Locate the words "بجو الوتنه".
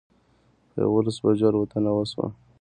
1.23-1.89